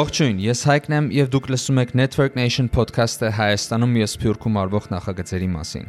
[0.00, 4.84] Ողջույն, ես Հայկն եմ եւ դուք լսում եք Network Nation podcast-ը Հայաստանում եւ Սփյուռքում արվող
[4.94, 5.88] նախագծերի մասին։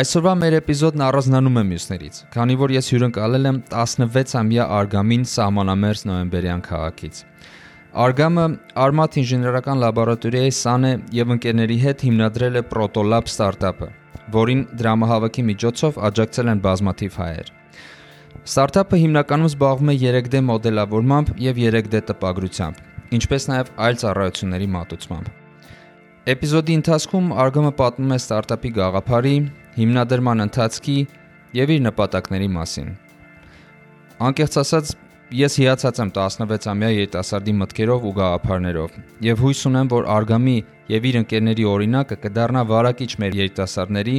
[0.00, 6.62] Այսօրվա մեր էպիզոդն առանձնանում է մյուսներից, քանի որ ես հյուրընկալել եմ 16-ամյա Արգամին սահմանամերձ նոյեմբերյան
[6.70, 7.22] քաղաքից։
[8.06, 8.44] Արգամը
[8.86, 13.88] Armat ինժեներական լաբորատորիայի սան է եւ ընկերների հետ հիմնադրել է Protolab ստարտափը,
[14.38, 17.56] որին դրամահավաքի միջոցով աջակցել են բազմաթիվ հայեր։
[18.46, 22.86] Ստարտափը հիմնականում զբաղվում է 3D մոդելավորմամբ եւ 3D տպագրությամբ
[23.16, 25.30] ինչպես նաև այլ ծառայությունների մատուցմամբ։
[26.30, 29.36] Էպիզոդի ընթացքում Արգամը պատմում է ստարտափի գաղափարի,
[29.80, 30.96] հիմնադրման ընթացքի
[31.56, 32.90] եւ իր նպատակների մասին։
[34.20, 34.92] Անկեղծ ասած,
[35.40, 38.94] ես հիացած եմ 16-ամյա երիտասարդի մտքերով ու գաղափարներով
[39.26, 40.56] եւ հույս ունեմ, որ Արգամի
[40.90, 44.16] եւ իր ընկերների օրինակը կդառնա վարակիչ մեր երիտասարդների,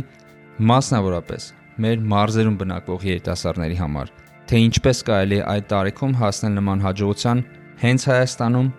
[0.72, 1.48] մասնավորապես
[1.86, 4.14] մեր մարզերում բնակվող երիտասարդների համար,
[4.50, 7.44] թե ինչպես կարելի է այդ տարիքում հասնել նման հաջողության
[7.82, 8.72] հենց Հայաստանում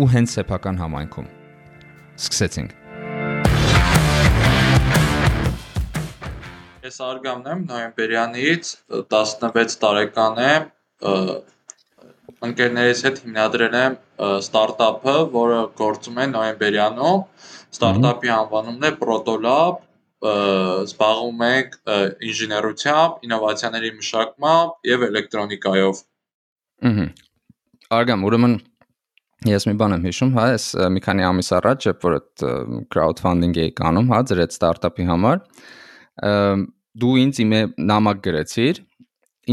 [0.00, 1.26] ու հենց սեփական համայնքում։
[2.20, 2.70] Սկսեցինք։
[6.86, 8.70] Ես Արգամն եմ նոյեմբերյանից
[9.12, 10.64] 16 տարեկան եմ
[12.48, 13.98] ընկերներիս հետ հիմնադրել եմ
[14.40, 17.20] ստարտափը, որը գործում է նոյեմբերյանում։
[17.76, 19.84] Ստարտափի անվանումն է Protolab,
[20.30, 21.76] զբաղվում ենք
[22.30, 26.02] ինժեներությամբ, ինովացիաների մշակմամբ եւ էլեկտրոնիկայով։
[26.88, 27.08] Ահա
[27.90, 28.52] Արգամ, ուրեմն
[29.48, 32.44] ես մի բան եմ հիշում, հա, ես մի քանի ամիս առաջ, երբ որ այդ
[32.92, 35.40] crowdfunding էի կանում, հա, ձեր այդ ստարտափի համար,
[37.00, 37.54] դու ինձ իմ
[37.90, 38.82] նամակ գրեցիր,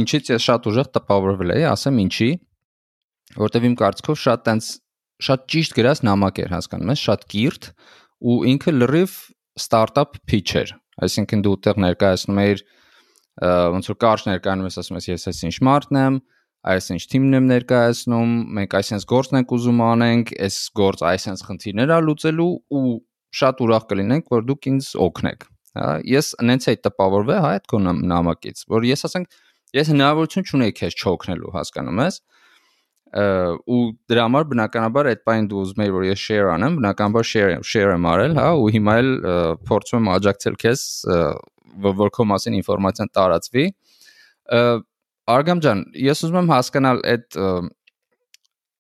[0.02, 2.30] ինչից ես շատ ուժեղ տպավորվել էի, ասեմ ինչի,
[3.38, 4.71] որտեվ իմ կարծիքով շատ տենց
[5.27, 7.69] շատ ճիշտ գրած նամակ էր, հասկանում ես, շատ կիրթ
[8.27, 9.13] ու ինքը լրիվ
[9.58, 10.73] ստարտափ pitch էր,
[11.08, 12.64] այսինքն դու ուտեղ ներկայացնում էիր
[13.77, 16.36] ոնց որ կարճ ներկայանում ես ասում ես ես այս ինչ մարդն եմ, այս
[16.95, 22.00] ինչ թիմն եմ ներկայացնում, մենք այսպես գործն ենք ուզում անենք, այս գործ այսպես խնդիրներ ա
[22.08, 22.83] լուծելու ու
[23.38, 25.45] շատ ուրախ կլինենք, որ դուք ինձ օգնեք։
[25.78, 29.38] Հա, ես նենց էի տպավորվել հա այդ քո նամակից, որ ես ասենք
[29.78, 32.20] ես հնարավորություն չունեի քեզ չօգնելու, հասկանում ես
[33.72, 37.54] ու դրա համար բնականաբար այդ բանը դու ուզում ես որ ես share անեմ, բնականաբար share
[37.64, 39.11] share եմ արել, հա, ու հիմա էլ
[39.70, 40.84] փորձում եմ աջակցել քեզ
[41.88, 43.66] որ քո մասին ինֆորմացիան տարածվի
[45.27, 47.38] Արգամ ջան, ես ուզում եմ հասկանալ այդ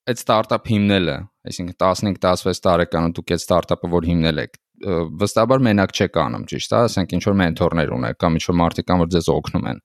[0.07, 1.15] այդ ստարտափ հիմնելը,
[1.49, 4.53] այսինքն 15-16 տարեկանում դուք այդ ստարտափը որ հիմնել եք,
[5.23, 8.87] վստահաբար մենակ չեք անում, ճիշտ է, ասենք ինչ որ մենթորներ ունեք կամ ինչ որ մարդիկ
[8.87, 9.81] կան որ ձեզ օգնում են։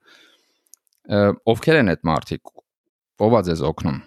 [1.53, 2.55] Ովքեր են այդ մարդիկ։
[3.23, 3.99] Ո՞վ է ձեզ օգնում։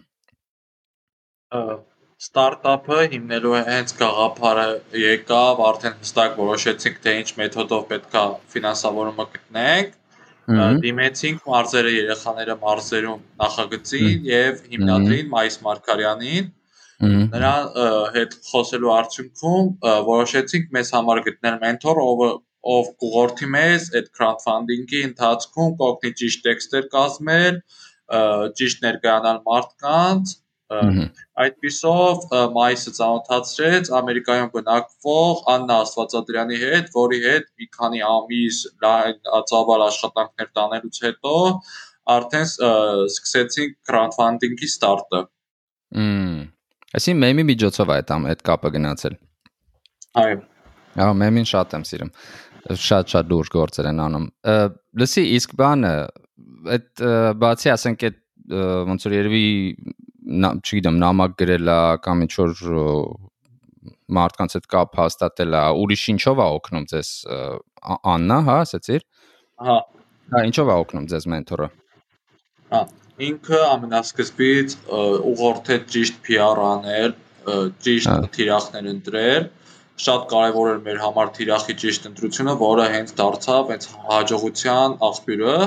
[2.25, 4.67] Ստարտափը հիմնելու հենց գաղափարը
[5.01, 8.23] եկավ, արդեն հստակ որոշեցինք թե ինչ մեթոդով պետքա
[8.55, 9.97] ֆինանսավորումը գտնենք
[10.45, 16.51] դիմեցինք մարզերը երեխաները մարզերում նախագծին եւ հիմնադրին Մայիս Մարկարյանին
[17.35, 17.53] նրա
[18.15, 19.71] հետ խոսելու արդյունքում
[20.09, 22.21] որոշեցինք մեզ համար գտնել մենթոր, ով
[22.75, 27.59] ով կուղորթի մեզ այդ crowdfunding-ի ընթացքում կօգնի ճիշտ տեքստեր կազմել,
[28.61, 30.33] ճիշտ ներկայանալ մարդկանց
[30.65, 32.23] Այդպիսով
[32.55, 38.61] մայիսը ծանոթացրեց Ամերիկայում բնակվող Աննա Աստվածադրյանի հետ, որի հետ մի քանի ամիս
[39.51, 41.35] ծավալ աշխատանքներ տանելուց հետո
[42.15, 45.21] արդեն սկսեցինք crowdfunding-ի ստարտը։
[46.01, 46.41] Մմ։
[46.97, 49.15] Այսինքն մեմի միջոցով այդ այդ կապը գնացել։
[50.25, 50.41] Այո։
[51.05, 52.11] Ահա մեմին շատ եմ սիրում։
[52.85, 54.27] Շատ-շատ լուրջ գործեր են անում։
[55.01, 55.91] Լսի, իսկ բանը
[56.75, 57.03] այդ
[57.41, 58.21] բացի ասենք այդ
[58.89, 59.45] ոնց որ երևի
[60.25, 62.53] չգիտեմ, նամակ գրելա կամ ինչ որ
[64.17, 67.09] մարդկանց հետ կապ հաստատելա, ուրիշ ինչով է օգնում ձեզ
[67.85, 69.03] Աննա, հա, ասացիր։
[69.65, 69.75] Հա։
[70.33, 71.67] Հա, ինչով է օգնում ձեզ մենթորը։
[72.73, 72.81] Հա,
[73.29, 74.77] ինքը ամենասկզբից
[75.31, 77.13] ուղղորդեց ճիշտ PR անել,
[77.85, 79.45] ճիշտ թիրախներ ընտրել
[80.05, 85.59] շատ կարևոր էր մեր համար թիրախի ճիշտ ընտրությունը, որը հենց դարձավ հենց հաջողության աղբյուրը,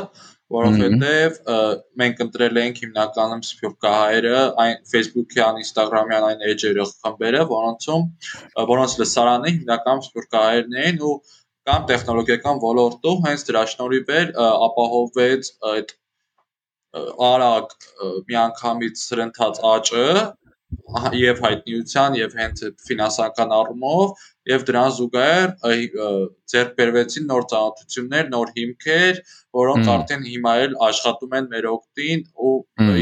[0.55, 1.39] որովհետև
[2.01, 8.07] մենք ընտրել ենք հիմնականում սփյուռքահայերը, այն Facebook-յան, Instagram-յան այն էջերը խմբերը, որոնցում
[8.73, 11.15] որոնց լսարանը հիմնականում սփյուռքահայերն էին ու
[11.69, 15.97] կամ տեխնոլոգիական ոլորտում հենց դրա շնորհիվ էր ապահովվեց այդ
[17.29, 17.75] արագ
[18.31, 20.07] միանգամից սրընթաց աճը
[21.19, 25.51] եւ հայտնիության եւ հենց այդ ֆինանսական առումով եւ դրան զուգահեռ
[26.53, 29.21] ձեռք բերվեցին նոր ծանոթություններ, նոր հիմքեր,
[29.59, 32.55] որոնք արդեն հիմա էլ աշխատում են մեր օգտին ու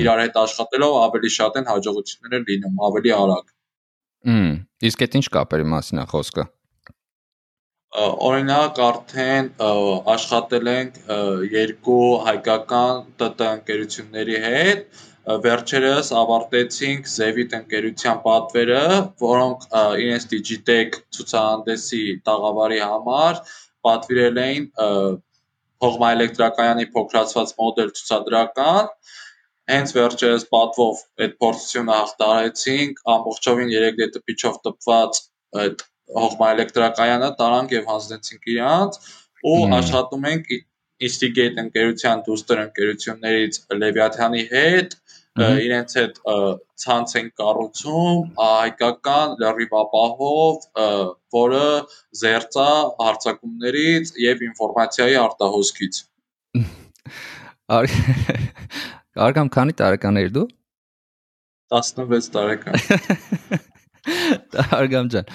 [0.03, 3.55] իրար հետ աշխատելով ավելի շատ են հաջողությունները լինում, ավելի արագ։
[4.27, 4.53] Հմ,
[4.91, 6.47] իսկ այդ ինչ կապերի մասին է խոսքը։
[7.97, 9.47] օրինակ արդեն
[10.13, 10.97] աշխատել ենք
[11.53, 18.83] երկու հայկական ՏՏ ընկերությունների հետ վերջերս ավարտեցինք Zevit ընկերության պատվերը,
[19.23, 19.65] որոնք
[20.03, 23.41] իրենց Digitech ցուցահանդեսի տաղավարի համար
[23.87, 24.69] պատվիրել էին
[25.83, 28.93] փողմաէլեկտրակայանի փոքրացված մոդել ցուցադրական
[29.73, 35.21] հենց վերջերս պատվով այդ փորձությունը հաղթարեցինք ամբողջովին 3D տպիչով տպված
[35.67, 35.85] այդ
[36.23, 38.99] հողմաէլեկտրակայանը տարանք եւ հանձնեցինք իրանց
[39.51, 40.53] ու աշխատում ենք
[40.97, 44.97] Instigate ընկերության դուստր ընկերություններից Լևիաթյանի հետ
[45.37, 46.19] իրենց հետ
[46.81, 50.65] ցանց են կառուցում հայկական լրիվ ապահով,
[51.37, 51.67] որը
[52.21, 52.69] զերծ է
[53.03, 56.01] հարցակումներից եւ ինֆորմացիայի արտահոսքից։
[59.29, 60.49] Արգամ քանի տարեկան ես դու։
[61.77, 63.76] 16 տարեկան։
[64.07, 65.31] Արգամ ջան,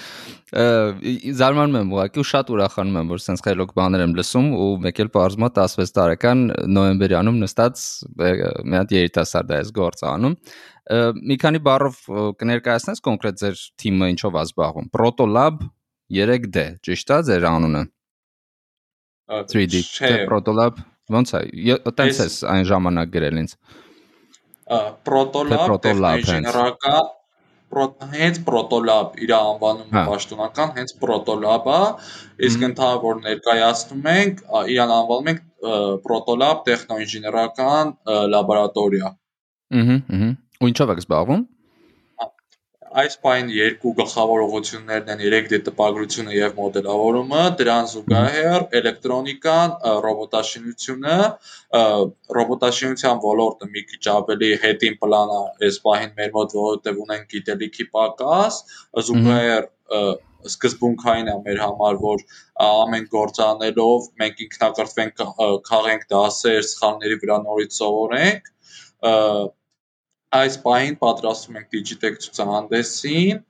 [0.51, 5.01] զարմանում եմ ուղղակի ու շատ ուրախանում եմ, որ sense խելոք բաներ եմ լսում ու մեկ
[5.03, 6.43] էլ բարձմա 16 տարեկան
[6.75, 7.83] նոյեմբերյանում նստած
[8.21, 10.35] մի հատ երիտասարդ է այս գործը անում։
[11.31, 12.01] Մի քանի բառով
[12.41, 15.63] կներկայացնես կոնկրետ ձեր թիմը ինչով է զբաղվում։ Protolab
[16.11, 17.85] 3D, ճիշտ է ձեր անունը։
[19.51, 19.83] 3D,
[20.27, 21.41] Protolab ոնց է։
[21.95, 23.55] Տենց է այն ժամանակ գրել ինձ։
[25.07, 27.17] Protolab տեխնոինժեներական
[28.11, 31.79] հենց Protolab իր անվանումը հա։ պաշտոնական հենց Protolab-ա,
[32.49, 34.43] իսկ ընդհանուր ներկայացնում ենք,
[34.75, 35.41] իրան անվանում ենք
[36.05, 37.95] Protolab տեխնոինժեներական
[38.35, 39.11] լաբորատորիա։
[39.81, 40.31] Ահա, ահա։
[40.61, 41.43] Ու ինչով եք զբաղվում
[42.99, 51.17] այս պայն երկու գլխավոր ուղղություններն են 3D տպագրությունը եւ մոդելավորումը, դրան զուգահեռ էլեկտրոնիկան, ռոբոտաշինությունը,
[52.37, 55.39] ռոբոտաշինության ոլորտը մի քիչ ավելի հետին պլան է
[55.69, 58.59] այս պահին մեր մոտ, որովհետեւ ունենք գիտելիքի պակաս,
[59.11, 59.71] զուգահեռ
[60.51, 62.21] սկզբունքային է մեր համար, որ
[62.65, 65.25] ամեն գործանելով մենք ինքնակրթվենք,
[65.67, 68.49] քաղենք դասեր, սխալների վրա նորից սովորենք
[70.35, 73.41] այս պահին պատրաստում ենք Digitech ցուցահանդեսին,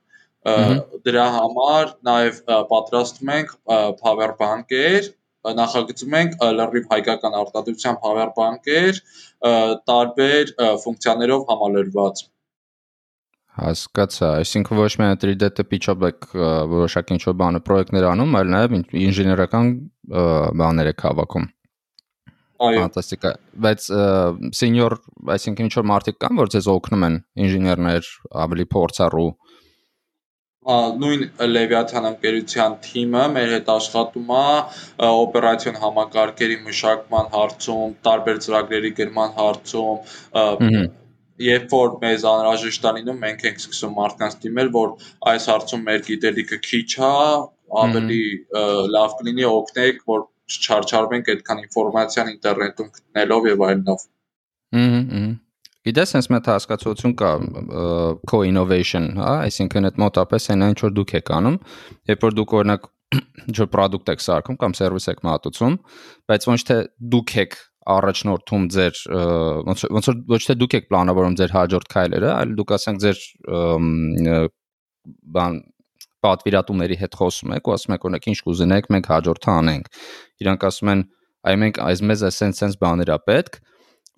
[1.06, 2.40] դրա համար նաև
[2.72, 3.54] պատրաստում ենք
[4.02, 5.12] power bank-եր,
[5.58, 9.00] նախագծում ենք լրիվ հայկական արտադրության power bank-եր,
[9.92, 10.52] տարբեր
[10.82, 12.26] ֆունկցիաներով համալրված։
[13.52, 16.28] Հասկացա, այսինքն ոչ միայն 3D տպիչով եք
[16.72, 19.74] որոշակի ինչ-որ բանը պրոյեկտներ անում, այլ նաև ինժեներական
[20.62, 21.50] բաներ եք հավաքում։
[22.62, 23.32] Այո։ Ֆանտաստիկ է,
[23.64, 23.86] բայց
[24.58, 24.94] սենյոր,
[25.34, 27.16] այսինքն ինչ որ մարդիկ կան, որ ձեզ օգնում են,
[27.46, 28.10] ինժեներներ,
[28.44, 29.30] ավելի փորձառու
[30.62, 34.42] նույն Լևիաթան ընկերության թիմը մեր հետ աշխատում է
[35.08, 40.76] օպերացիոն համակարգերի մշակման հարցում, տարբեր ծրագրերի գրման հարցում,
[41.48, 44.94] երբ որ մեզ անհրաժեշտ է լինում, մենք ենք սկսում մարդկանց դիմել, որ
[45.32, 47.10] այս հարցում մեր գիտելիքը քիչ է,
[47.82, 48.22] ավելի
[48.94, 50.24] լավ կլինի օգնեք, որ
[50.58, 54.04] չչարչարվենք այդքան ինֆորմացիան ինտերնետում գտնելով եւ այլնով։
[54.76, 55.32] Հհհ։
[55.82, 57.30] Գիտես, sense մեծ հասկացություն կա
[58.30, 61.56] co-innovation, հա, այսինքն այդ մոտապես այն ինչ որ դուք եք անում,
[62.12, 62.86] երբ որ դուք օրինակ
[63.50, 65.74] ինչ-որ product եք սարքում կամ service եք մատուցում,
[66.30, 66.78] բայց ոչ թե
[67.16, 67.58] դուք եք
[67.96, 69.02] առաջնորդում ձեր
[69.68, 73.22] ոնց ոնց որ ոչ թե դուք եք պլանավորում ձեր հաջորդ քայլերը, այլ դուք ասենք ձեր
[75.34, 75.58] բան
[76.26, 79.90] պատվիրատուների հետ խոսում եք ու ասում եք օրինակ ինչ կուզենեք մենք հաջորդը անենք
[80.42, 81.04] իրանք ասում են
[81.42, 83.60] այ մենք այս մեզ sense բաներ է պետք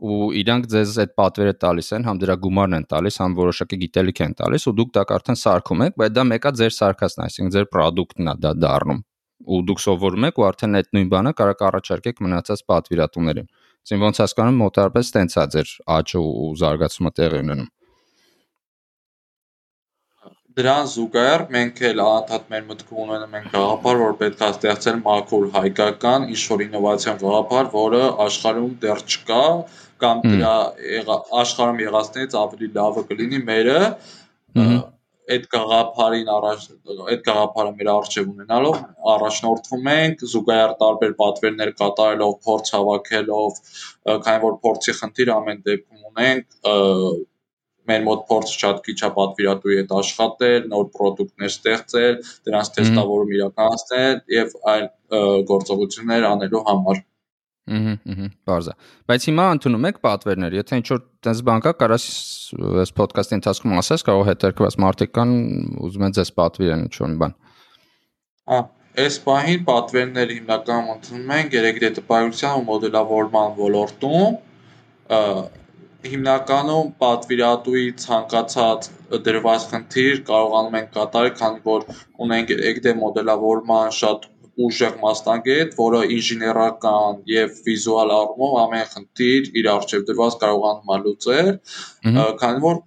[0.04, 4.22] ու իրանք ձեզ այդ պատվերը տալիս են, համ դրա գումարն են տալիս, համ որոշակի գիտելիք
[4.24, 7.68] են տալիս ու դուք դա արդեն սարքում եք, բայց դա մեկա ձեր սարքածն, այսինքն ձեր
[7.70, 9.00] product-ն է դա դառնում
[9.44, 13.48] ու դուք սովորում եք ու արդեն այդ նույն բանը կարող առաջարկեք մնացած պատվիրատուներին։
[13.84, 17.70] Այսինքն ոնց հասկանում մոտարպես տենց է ձեր աճը ու զարգացումը տեղի ունենում
[20.54, 25.46] դրան զուգահեռ մենք էլ անընդհատ մեր մտքում ունենում ենք գաղափար, որ պետք է ստեղծել մաքուր
[25.56, 29.42] հայկական ինչ-որ ինովացիոն գաղափար, որը աշխարհում դեռ չկա
[30.04, 30.54] կամ դրա
[31.42, 33.80] աշխարհում եղածներից ավելի լավը կլինի մերը
[35.34, 36.64] այդ գաղափարին առաջ
[37.10, 38.80] այդ գաղափարը մեր արժև ունենալով
[39.14, 43.62] առաջնորդվում ենք զուգահեռ տարբեր պատվերներ կատարելով, փորձ հավաքելով,
[44.26, 46.58] քանի որ փորձի խնդիր ամեն դեպքում ունենք
[47.90, 52.14] մեր մոտ փորձը շատ քիչ է պատվիրատուի հետ աշխատել, նոր ապրանքներ ստեղծել,
[52.48, 54.86] դրանց թեստավորում իրականացնել եւ այլ
[55.50, 57.02] գործողություններ անելու համար։
[57.64, 58.72] Ահա, ահա, բարձա։
[59.08, 62.04] Բայց հիմա ընդունում եք պատվերներ, եթե ինչ որ տես բան կա, կարաս
[62.84, 65.32] այս ոդկասթի ընթացքում ասես, կարող հետերքված մարդիկ կան,
[65.88, 67.36] ուզում են ձեզ պատվիրեն ինչ որ բան։
[68.44, 68.66] Ահա,
[69.04, 74.36] այս պահին պատվերներ հիմնականում ընդունում են 3D տպագրության ու մոդելավորման ոլորտում
[76.10, 78.88] հիմնականում պատվիրատուի ցանկացած
[79.26, 81.84] դրված խնդիր կարողանում ենք կատարել, քանի որ
[82.26, 84.30] ունենք 3D մոդելավորման շատ
[84.64, 91.48] ուժեղ մասնագետ, որը ինժեներական եւ վիզուալ առումով ամեն խնդիր իր առջև դրված կարողանում է լուծել,
[92.42, 92.78] քանի որ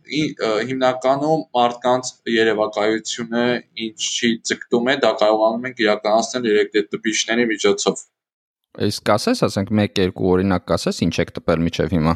[0.69, 3.43] հիմնականում մարդկանց երևակայությունը
[3.87, 8.07] ինչի ձգտում է, դա կարողանում ենք իրականացնել երեք տպիչների միջոցով։
[8.87, 12.15] Իսկ ասես, ասենք 1-2 օրինակ ասես, ինչ եք տպել միջև հիմա։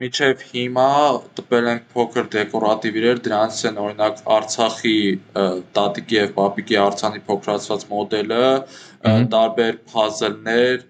[0.00, 0.90] Միջև հիմա
[1.36, 4.92] տպել ենք փոքր դեկորատիվ իրեր, դրանից են օրինակ Արցախի
[5.76, 8.46] տատիկի եւ պապիկի արձանի փոքրացված մոդելը,
[9.34, 10.86] տարբեր փազլներ,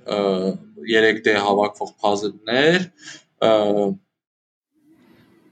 [0.93, 2.87] 3D հավաքվող փազլներ,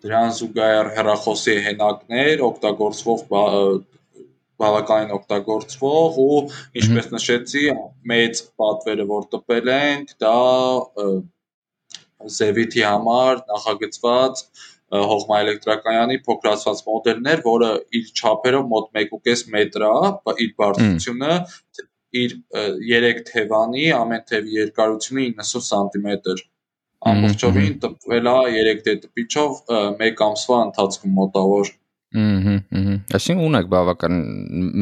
[0.06, 3.24] դրան զուգահեռ հեռախոսի հենակներ, օգտագործվող
[4.62, 6.38] բավականին օգտագործվող ու
[6.78, 7.64] ինչպես նշեցի,
[8.14, 10.38] մեծ պատվերը որ տպել ենք, դա
[12.38, 14.42] Զևիթի համար նախագծված
[14.88, 19.94] հողմաէլեկտրակայանի փոքրացված մոդելներ, որը իր չափերով մոտ 1.5 մետր է,
[20.44, 21.34] իր բարձրությունը
[22.18, 22.36] իր
[22.88, 26.46] 3 թևանի, ամեն թևի երկարությունը 90 սանտիմետր
[27.06, 29.60] ամբողջովին տպվել է 3D տպիչով
[30.08, 31.70] 1 ամսվա ընթացքում մոտավոր։
[32.18, 34.18] Ահա, ահա։ Այսինքն ունեք բավական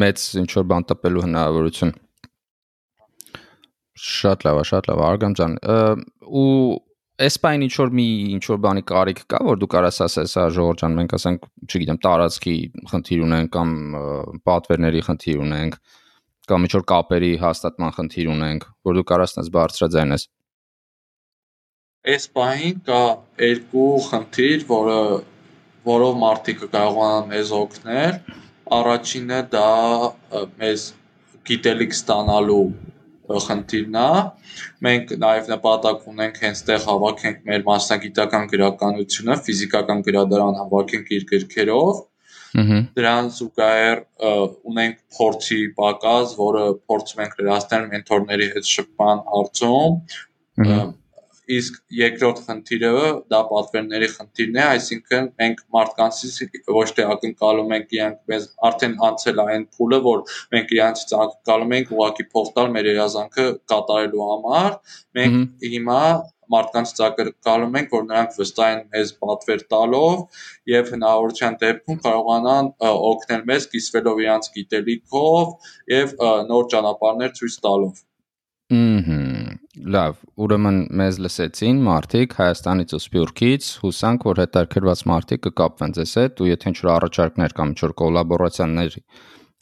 [0.03, 1.93] մեծ ինչ որ բան տպելու հնարավորություն։
[4.07, 5.59] Շատ լավ, շատ լավ, Արգամ ջան։
[6.41, 6.47] Ու
[7.41, 8.07] բան ինչ որ մի
[8.37, 11.99] ինչ որ բանի կարիք կա, որ դու կարաս ասես, հա Ժողովուրդ ջան, մենք ասենք, չգիտեմ,
[12.05, 12.57] տարածքի
[12.91, 13.71] խնդիր ունենք կամ
[14.49, 15.79] պատվերների խնդիր ունենք
[16.51, 20.27] կամ ինչ որ կապերի հաստատման խնդիր ունենք, որ դու կարաս նես բարձրաձայնես։
[22.37, 23.01] բանին կա
[23.47, 25.01] երկու խնդիր, որը
[25.87, 28.21] որով մարդիկ կարողանան մեզ օգնել։
[28.77, 29.67] Առաջինը դա
[30.61, 30.87] մեզ
[31.49, 32.63] գիտելիք ստանալու
[33.47, 34.11] խնդիրն է։
[34.87, 42.05] Մենք նաև նպատակ ունենք հենց տեղ հավաքենք մեր մասնագիտական գրականությունը, ֆիզիկական գրադարան հավաքենք իր գրքերով։
[42.97, 43.99] Դրան զուգահեռ
[44.71, 49.99] ունենք փորձի պակաս, որը փորձում ենք լրացնել մենթորների հետ շփման հարցում
[51.55, 52.93] իսկ երկրորդ խնդիրը
[53.31, 56.39] դա պատվերների խնդիրն է, այսինքն մենք մարդկանցից
[56.77, 60.23] ոչ թե ակնկալում ենք իրանք մեզ արդեն անցել այն փուլը, որ
[60.57, 64.81] մենք իրանցից ակնկալում ենք ուղակի փող տալ մեր երազանքը կատարելու համար,
[65.21, 66.01] մենք հիմա
[66.57, 73.69] մարդկանց ակնկալում ենք, որ նրանք վստահեն մեզ պատվեր տալով եւ հնարավորության դեպքում կարողանան օգնել մեզ
[73.75, 76.17] կիսվելով իրանց գիտելիքով եւ
[76.53, 78.05] նոր ճանապարհներ ցույց տալով։
[78.77, 79.26] Ահա
[79.77, 86.41] Լավ, ուրեմն մեզ լսեցին մարդիկ Հայաստանից ու Սփյուռքից, հուսանք որ հետաքրված մարդիկ կկապվեն ձեզ հետ
[86.41, 88.97] ու եթե ինչ-որ առաջարկներ կամ ինչ-որ կոլաբորացիաներ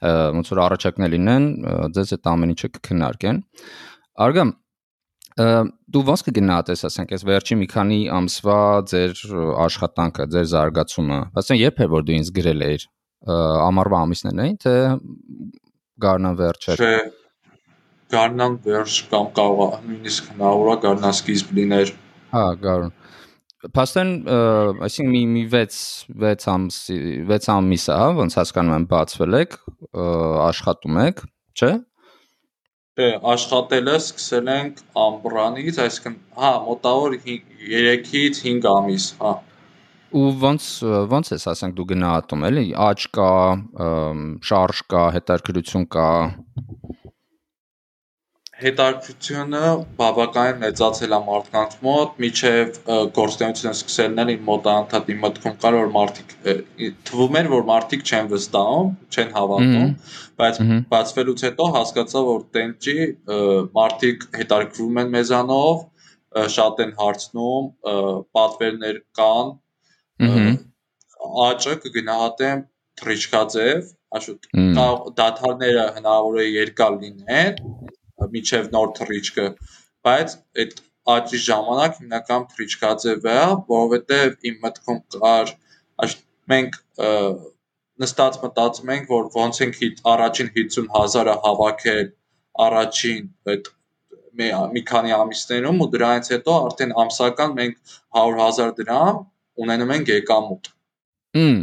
[0.05, 1.49] ոնց որ առաջարկներ լինեն,
[1.99, 3.41] ձեզ այդ ամեն ինչը կքննարկեն։
[4.25, 4.55] Արգամ,
[5.35, 8.61] դու ո՞նց կգնահատես, ասենք, այս վերջի մի քանի ամսվա
[8.95, 9.15] ձեր
[9.65, 12.87] աշխատանքը, ձեր զարգացումը։ Ասեն երբ է որ դու ինձ գրել էիր
[13.35, 14.75] ամառվա ամիսներն էին, թե
[16.05, 16.95] գարնան վերջը։ Չէ,
[18.15, 21.95] գարնան վերջ կամ կարող է նույնիսկ հնարավոր է գարնան սկիզբ լիներ։
[22.35, 22.93] Հա, գարուն։
[23.73, 24.11] Փաստեն,
[24.85, 25.77] այսինքն մի մի 6
[26.21, 26.79] 6 ամս
[27.31, 29.57] 6 ամիս է, հա, ոնց հասկանում եմ, բացվել եք,
[30.45, 31.23] աշխատում եք,
[31.57, 31.71] չէ՞։
[33.01, 39.33] Դե աշխատելը սկսել ենք ամբրանից, այսինքն հա, մոտավոր 3-ից 5 ամիս, հա։
[40.15, 40.69] Ու ոնց
[41.11, 43.31] ոնց էս ասենք դու գնահատում էլի, աճ կա,
[44.51, 46.11] շարժ կա, հետաքրքրություն կա
[48.65, 49.63] հետաքրքրությունը
[49.99, 52.79] բավականին մեծացել է մարդկանց մոտ, միջև
[53.19, 56.35] գործունեությունը սկսելն էլ իմ մոտ անդադ իմ մտքում կար որ մարդիկ
[57.11, 59.91] թվում էր որ մարդիկ չեն վստահում, չեն հավատում,
[60.41, 60.61] բայց
[60.95, 62.97] բացվելուց հետո հասկացա որ տենջի
[63.81, 65.83] մարդիկ հետաքրքրվում են մեզանով,
[66.55, 67.67] շատ են հարցնում,
[68.39, 69.53] պատվերներ կան,
[71.49, 72.65] աճը կգնահատեմ
[73.01, 74.49] թրիչկաձև, աշուտ
[75.19, 77.63] դաթարները հնարավոր է երկար լինեն,
[78.35, 79.47] միջև նոր թռիչքը,
[80.09, 80.83] բայց այդ
[81.15, 83.39] աճի ժամանակ հիմնական թռիչքաձև է,
[83.71, 85.55] որովհետև իմ մտքում կար
[86.53, 86.79] մենք
[88.05, 89.81] նստած մտածում ենք, որ ոնց ենք
[90.15, 92.09] առաջին 50000-ը հավաքել
[92.65, 93.71] առաջին այդ
[94.75, 99.21] մի քանի ամիսներում ու դրանից հետո արդեն ամսական մենք 100.000 դրամ
[99.65, 100.71] ունենում ենք եկամուտ։
[101.39, 101.61] Հմ։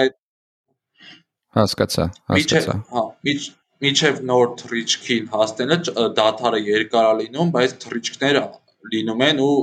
[0.00, 0.16] Այդ
[1.58, 3.04] հասկացա, հասկացա։ Հա,
[3.84, 5.78] միջև նոր թռիչքին հասնելը
[6.18, 8.44] դաթարը երկար է լինում, բայց թռիչքները
[8.94, 9.54] լինում են ու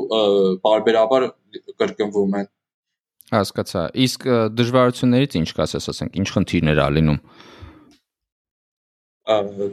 [0.66, 1.28] բարբերաբար
[1.82, 2.50] կրկնվում են։
[3.32, 4.26] Հասկացա։ Իսկ
[4.60, 7.20] դժվարություններից ինչ կասես, ասենք, ինչ խնդիրներ ա լինում։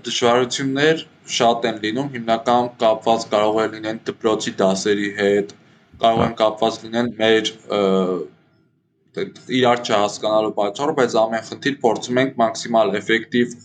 [0.07, 1.01] Դժվարություններ
[1.39, 5.55] շատ են լինում, հիմնական կապված կարող է լինեն դպրոցի դասերի հետ,
[6.03, 7.51] կարող են կապված լինեն մեր
[9.59, 13.57] իրար չհասկանալու պատճառով, բայց ամեն խնդիր փորձում ենք մաքսիմալ էֆեկտիվ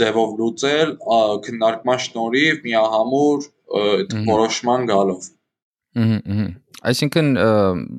[0.00, 0.96] ձևով լուծել
[1.46, 3.48] քննարկման շնորհիվ միահամուր
[4.32, 5.30] որոշման գալով։
[6.02, 6.46] Ահա,
[6.82, 7.28] Այսինքն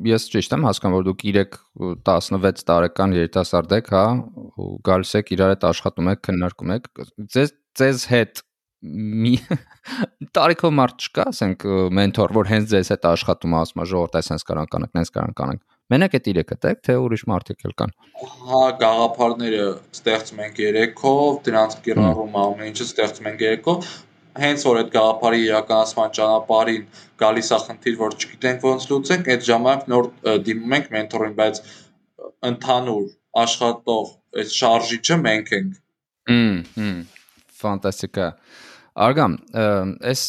[0.10, 4.02] ես ճիշտ եմ հասկանում, որ դուք 3-16 տարեկան երիտասարդ եք, հա,
[4.90, 6.90] գալիս եք իրար հետ աշխատում եք, քննարկում եք։
[7.36, 8.42] Ձեզ ձեզ հետ
[9.24, 9.34] մի
[10.36, 11.64] տարիքով մարդ չկա, ասենք
[12.00, 15.38] մենթոր, որ հենց ձեզ հետ աշխատում է, ասում է ժողովուրդ, այսպես կարան կանենք, նենց կարան
[15.40, 17.92] կանենք։ Մենակ այդ 3-ը տեք, թե ուրիշ մարդիկ էլ կան։
[18.24, 19.66] Հա, գաղափարները
[19.98, 23.90] ստեղծում ենք երեքով, դրանց կիրառումը ամեն ինչը ստեղծում ենք երեքով,
[24.44, 26.86] հենց որ այդ գաղափարի իրականացման ճանապարհին
[27.24, 30.10] գալիս է խնդիր, որ չգիտենք ոնց լուծենք, այդ ժամանակ նոր
[30.48, 31.62] դիմում ենք մենթորին, բայց
[32.54, 33.06] ընդհանուր
[33.44, 35.78] աշխատող այդ շարժիչը մենք ենք։
[36.32, 36.98] Հմ,
[37.64, 38.28] ֆանտաստիկ է։
[38.94, 39.36] Արգամ,
[40.06, 40.24] այս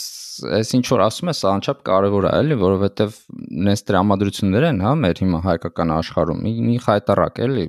[0.57, 3.19] այս ինչ որ ասում ես, անչափ կարևոր է, էլի, որովհետև
[3.67, 7.67] նես դրամատրություններ են, հա, մեր հիմա հայկական աշխարհում։ Մի մի խայտարակ, էլի,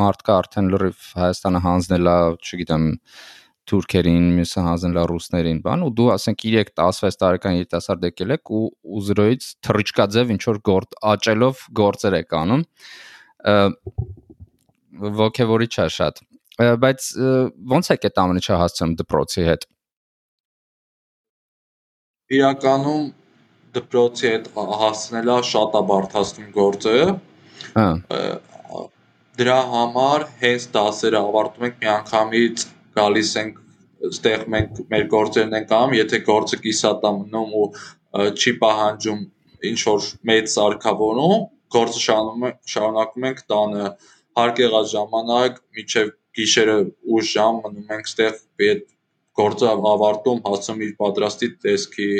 [0.00, 2.88] մարդկա արդեն լրիվ Հայաստանը հանձնել է, չգիտեմ,
[3.66, 8.64] թուրքերին, մյուսը հանձնել է ռուսներին, բան, ու դու ասենք 3-16 տարեկան երիտասարդ եկել եք ու
[8.96, 12.62] ու զրոյից թռիչկաձև ինչ որ գործ աճելով գործեր եք անում։
[15.20, 16.22] ոգևորիչ է շատ
[16.56, 17.08] բայց
[17.76, 19.66] ո՞նց է այդ ամենը չհասցնում դպրոցի հետ
[22.34, 23.04] իրականում
[23.76, 24.48] դպրոցի հետ
[24.80, 26.94] հասնելա շատ է բարթացնում գործը։
[27.76, 27.86] Հա։
[29.36, 32.64] Դրա համար հենց դասերը ավարտում ենք միանգամից
[32.96, 33.62] գալիս ենք
[34.10, 37.66] ստեղ մենք մեր գործերն ենք անում, եթե գործը կիսատ է մնում ու
[38.40, 39.22] չի պահանջում
[39.70, 43.90] ինչ որ մեծ սարքավորում, գործը շարունակում ենք տանը
[44.40, 46.76] հարկ եղած ժամանակ միջև գիշերը
[47.16, 48.84] ուշ ժամ մնում ենք ստեղ այդ
[49.40, 52.10] գործը ավարտում, հասցում իր պատրաստի տեսքի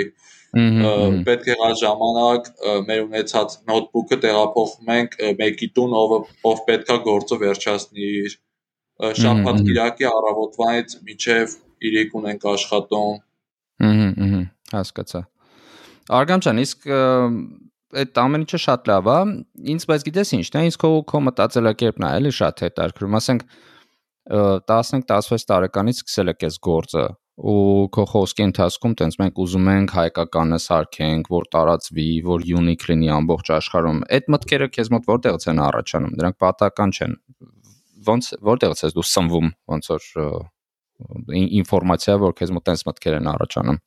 [1.27, 2.51] պետք եղած ժամանակ
[2.89, 6.15] մեր ունեցած նոթբուքը տեղափոխում ենք մեկի տուն, ով
[6.51, 8.37] ով պետքա գործը վերջացնի իր
[9.21, 11.57] շաբաթ կիրակի առավոտվանից մինչև
[11.91, 13.19] իրիկուն ենք աշխատում։
[13.87, 15.23] Ահա, ահա, հասկացա։
[16.17, 16.89] Արգամ ջան, իսկ
[17.97, 19.19] այդ ամեն ինչը շատ լավ է։
[19.75, 23.45] Ինձ բայց գիտես ինչ, դա ինձ քո քո մտածելակերպն է, էլի շատ հետաքրքրում։ Ասենք
[24.31, 27.05] 15-16 տարեկանից սկսել եք այս գործը
[27.37, 33.11] ու քո խոսքի ընթացքում տենց մենք ուզում ենք հայկականը սարքենք, որ տարածվի, որ յունիկ լինի
[33.17, 37.17] ամբողջ աշխարհում։ Այդ մտքերը քեզ մոտ որտեղից են առաջանում։ Դրանք պատահական չեն։
[38.07, 40.09] Ոնց որտեղից ես դու սնվում, ոնց որ
[41.61, 43.81] ինֆորմացիա, որ քեզ մոտ տենց մտքեր են առաջանում։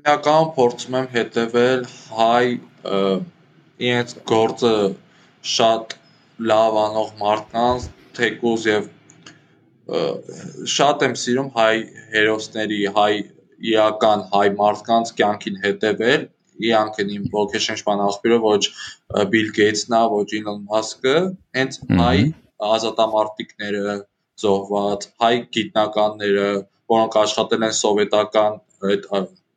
[0.00, 1.82] Հիմնականում փորձում եմ հետևել
[2.16, 2.44] հայ
[3.90, 4.76] իրենց գործը
[5.54, 5.96] շատ
[6.48, 8.88] լավ անող մարդկանց թեկուզ եւ
[10.74, 11.72] շատ եմ սիրում հայ
[12.14, 13.14] հերոսների, հայ
[13.70, 16.26] իրական հայ մարդկանց կյանքին հետևել,
[16.60, 18.62] իրանք են իմ ոգեշնչման աղբյուրը, ոչ
[19.32, 21.16] Bill Gates-ն է, ոչ Elon Musk-ը,
[21.58, 22.16] հենց հայ
[22.70, 23.96] ազատամարտիկները
[24.40, 26.48] զոհված, հայ գիտնականները,
[26.94, 28.58] որոնք աշխատել են սովետական
[28.90, 29.08] այդ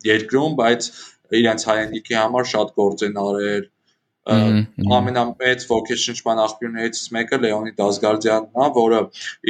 [0.08, 0.90] երկրում, բայց
[1.40, 3.70] իրենց հայրենիքի համար շատ գործ են արել,
[4.24, 9.02] ամենամեծ ոգեշնչման աղբյուրներից մեկը Լեոնիդ Ազգալդյանն է, որը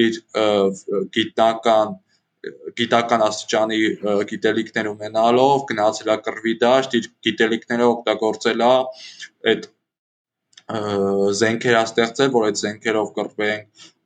[0.04, 0.18] իր
[1.18, 1.94] գիտնական
[2.80, 3.78] գիտական աստիճանի
[4.32, 8.72] գիտելիքներ ունենալով գնացել է կռվի դաշտ, իր գիտելիքները օգտագործել է
[9.54, 9.70] այդ
[11.44, 13.64] զենքեր ստեղծել, որ այդ զենքերով կռվեն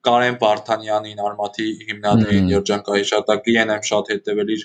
[0.08, 4.64] Կարեն Վարդանյանին արմաթի հիմնադրին երջանկահիշատակի են եմ շատ հետևել իր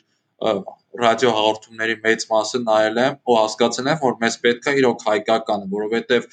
[1.00, 5.68] ռադիո հաղորդումների մեծ մասը նայել եմ ու հասկացել եմ, որ մեզ պետք է իրոք հայկականը,
[5.72, 6.26] որովհետև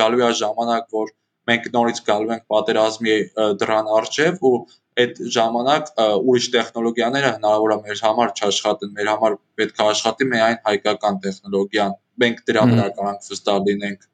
[0.00, 1.14] գալու է ժամանակ, որ
[1.50, 3.16] մենք նորից գալու ենք պատերազմի
[3.62, 4.56] դրան արժև ու
[4.96, 10.62] այդ ժամանակ ուրիշ տեխնոլոգիաները հնարավոր է մեր համար չաշխատեն, մեր համար պետք է աշխատի միայն
[10.68, 14.06] հայկական տեխնոլոգիան։ Մենք դրա վրա կարող վստահ լինենք։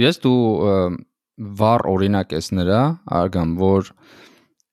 [0.00, 0.40] Ես դու
[1.60, 2.80] վառ օրինակ ես նրա,
[3.20, 3.92] արգամ, որ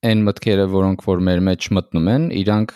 [0.07, 2.73] այն մտքերը, որոնք որ մեր մեջ մտնում են, իրանք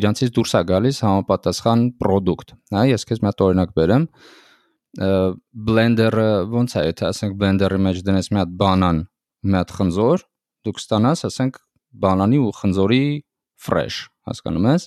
[0.00, 4.08] իրանցից դուրս է գալիս համապատասխան product, հա, ես քեզ մի հատ օրինակ բերեմ,
[4.96, 9.00] Blender-ը ոնց է, եթե ասենք Blender-ի մեջ դնես մի հատ բանան,
[9.44, 10.26] մի հատ խնձոր,
[10.66, 11.58] դուք ստանաս, ասենք
[12.06, 13.02] բանանի ու խնձորի
[13.66, 13.98] fresh,
[14.28, 14.86] հասկանում ես։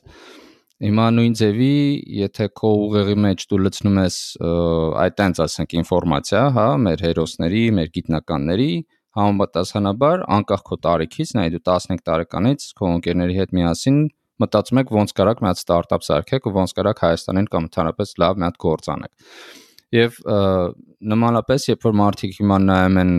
[0.80, 1.74] Հիմա նույն ձևի,
[2.16, 4.18] եթե քո ուղեղի մեջ դու լցնում ես
[5.04, 8.70] այդ այնց ասենք ինֆորմացիա, հա, մեր հերոսների, մեր գիտնականների,
[9.20, 14.00] համապատասխանաբար անկախ քո տարիքից, նայ դու 15 տարեկանից քո ընկերների հետ միասին
[14.40, 18.40] մտածում եք ոնց կարաք մի հատ ստարտափ սարքեք ու ոնց կարաք Հայաստանին կամ ընդհանրապես լավ
[18.40, 19.14] մի հատ գործ անեք։
[19.90, 20.18] Եվ
[21.10, 23.14] նմանապես, երբ որ մարդիկ հիմա նայում են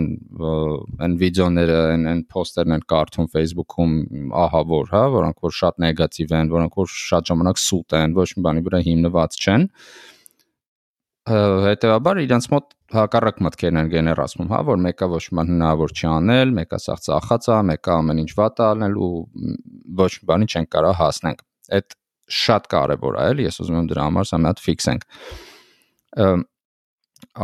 [1.02, 3.96] այն վիդեոները, այն այն post-երն են կարդում Facebook-ում,
[4.44, 8.28] ահա որ, հա, որոնք որ շատ նեգատիվ են, որոնք որ շատ ժամանակ սուտ են, ոչ
[8.36, 9.66] մի բանի վրա հիմնված չեն,
[11.28, 16.06] հետեւաբար իրենց մոտ հակառակ մտքերն են գեներացվում, հա, որ մեկը ոչ մի բան հնարավոր չի
[16.10, 19.10] անել, մեկը սաղ ծախած է, մեկը ամեն ինչ վատ է անել ու
[20.00, 21.44] ոչ մի բանի չեն կարող հասնենք։
[21.76, 21.96] Այդ
[22.40, 25.06] շատ կարևոր է, էլի, ես ուզում եմ դրա համար սա մի հատ ֆիքսենք։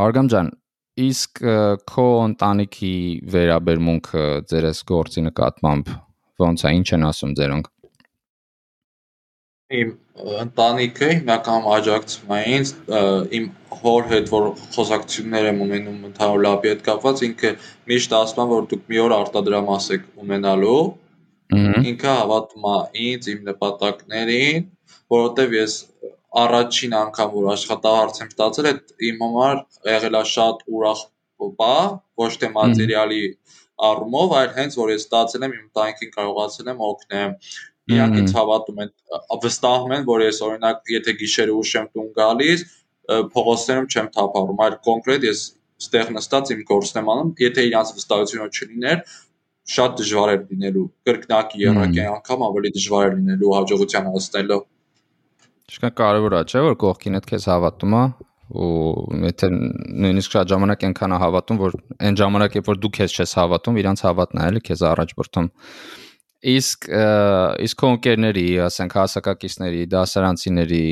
[0.07, 0.51] Արգամ ջան,
[1.07, 1.41] իսկ
[1.93, 2.97] քո ընտանիքի
[3.37, 5.95] վերաբերմունքը ձեր այս գործի նկատմամբ
[6.47, 7.73] ո՞նց է, ինչ են ասում ձերոնք
[9.75, 12.71] իմ ընտանիքը հիմնականում աջակցում է ինձ
[13.39, 13.49] իմ
[13.81, 17.51] հոր հետ որ խոսակցություններ եմ ունենում ընդհանուր լաբի հետ կապված ինքը
[17.93, 20.81] միշտ ասում է որ դուք մի օր արտադրամաս եք ունենալու
[21.93, 22.79] ինքը հավատում է
[23.11, 24.65] ինձ իմ նպատակներին
[25.17, 25.77] որովհետև ես
[26.47, 31.05] առաջին անգամ որ աշխատահարց եմ ստացել այդ իմ համար եղել է շատ ուրախ
[31.61, 31.77] բա
[32.25, 33.23] ոչ թե մատերիալի
[33.87, 37.35] առումով այլ հենց որ ես ստացել եմ իմ ընտանիքին կարողացել եմ օգնեմ
[37.95, 38.91] իրանք ինձ հավատում են,
[39.47, 42.65] վստահում են, որ ես օրինակ եթե գիշերը ուշ եմ տուն գալիս,
[43.37, 45.43] փողոցներում չեմ թափառում, այլ կոնկրետ ես
[45.87, 49.03] ստեղ նստած իմ գործն եմ անում, եթե իրանց վստահությունը չլիներ,
[49.77, 54.59] շատ դժվար էր լինելու կրկնակի երակի անգամ ավելի դժվար էր լինելու հաջողության հասնելը
[55.67, 58.03] Շքա կարևոր է, չէ՞ որ կողքինդ քեզ հավատում է
[58.55, 58.75] ու
[59.27, 61.73] եթե նույնիսկ շատ ժամանակ այնքան է հավատում, որ
[62.07, 65.49] այն ժամանակ երբ որ դու քեզ չես հավատում, իրանց հավատն է էլի քեզ առաջ բրթում։
[66.47, 66.87] Իսկ
[67.67, 70.85] իսկ քո ընկերների, ասենք հասակակիցների, դասարանցիների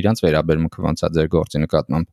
[0.00, 2.10] իրանց վերաբերմունքը ոնց է ձեր գործի նկատմամբ։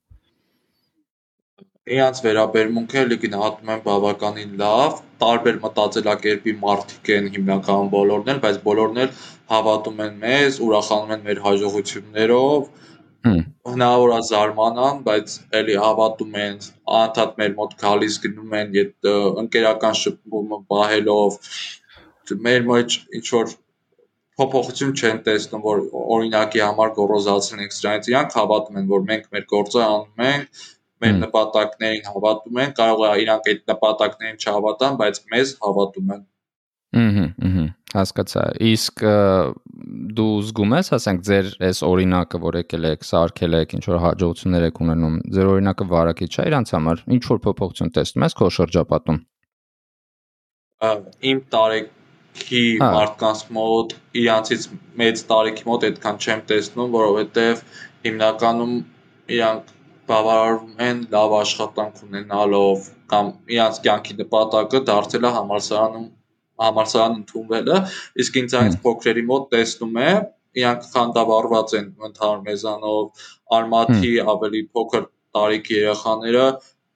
[1.93, 8.60] Իրանց վերաբերմունքը էլի գնահատում եմ բավականին լավ, տարբեր մտածելակերպի մարդիկ են հիմնականում բոլորն էլ, բայց
[8.69, 9.12] բոլորն էլ
[9.52, 12.71] հավատում են մեզ, ուրախանում են մեր հաջողություններով,
[13.73, 16.58] հնարավոր է զարմանան, բայց էլի հավատում են,
[17.04, 18.73] անդադ մեր մոտ գալիս գնում են,
[19.43, 21.38] ընկերական շփումը պահելով,
[22.32, 23.54] մեր մեջ ինչ որ
[24.40, 25.82] փոփոխություն չեն տեսնում, որ
[26.18, 30.62] օրինակի համար գոռոզացնենք սրանից, իրանք հավատում են, որ մենք մեր գործը անում ենք,
[31.04, 36.24] մեր նպատակներին հավատում են, կարող է իրանք այդ նպատակներին չհավատան, բայց մեզ հավատում են։
[36.94, 39.04] Ահա, ահա, հասկացա։ Իսկ
[40.18, 44.68] դու զգում ես, ասենք, ձեր այս օրինակը, որ եկել եք, սարքել եք, ինչ որ հաջողություններ
[44.70, 49.20] եք ունենում, ձեր օրինակը վարակիչ է իրանց համար։ Ինչ որ փոփոխություն տեսնում ես քո շրջապատում։
[51.34, 51.92] Իմ տարեք
[52.34, 54.63] տարիքի հա։ մարդկանց մոտ, իրանցից
[55.00, 57.62] մեծ տարիքի մոտ այդքան չեմ տեսնում, որովհետև
[58.08, 58.74] հիմնականում
[59.38, 59.72] իրանք
[60.10, 66.08] բավարարվում են լավ աշխատանք ունենալով կամ իրանց կյանքի նպատակը դարձել է համալսարանում
[66.63, 67.78] համալսարան ընդունվելը,
[68.24, 70.12] իսկ ինձանից փոքրերի մոտ տեսնում է
[70.63, 75.06] իրանք խանդավառված են ընդհանուր մեզանով արմաթի ավելի փոքր
[75.38, 76.48] տարիքի երեխաները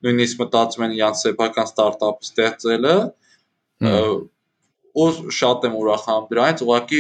[0.06, 2.98] նույնիսկ մտածում են իրանց սեփական ստարտափ ստեղծելը
[4.98, 7.00] ու շատ եմ ուրախանում դրանից, ուղղակի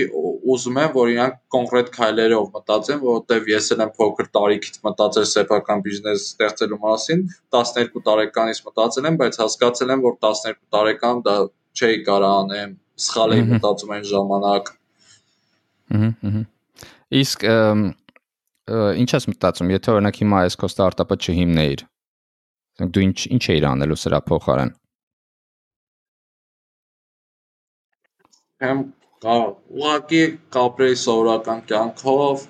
[0.53, 5.83] ուզում եմ, որ իրանք կոնկրետ քայլերով մտածեն, որովհետև ես էլ եմ փոքր տարիքից մտածել սեփական
[5.87, 7.23] բիզնես ստեղծելու մասին,
[7.57, 11.35] 12 տարեկանից մտածել եմ, բայց հասկացել եմ, որ 12 տարեկան դա
[11.77, 14.71] չէի կարող անեմ, սխալ էի մտածում այն ժամանակ։
[15.97, 16.41] Հհհ։
[17.17, 17.45] Իսկ
[18.67, 21.83] ինչ ես մտածում, եթե օրինակ հիմա այս քո ստարտափը չհիմնեիր։
[22.93, 24.73] Դու ինչ ինչ էիր անելու սրա փոխարեն։
[28.57, 30.21] ուղղակի
[30.55, 32.45] կապրեի սովորական կյանքով,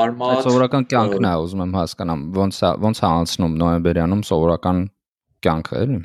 [0.00, 4.82] արմատ Սովորական կյանքն է, ուզում եմ հասկանամ, ոնց է ոնց է անցնում նոյեմբերյանում սովորական
[5.46, 6.00] կյանքը, էլի։